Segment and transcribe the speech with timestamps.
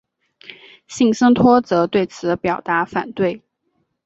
[0.87, 3.43] 森信托则对此表达反对。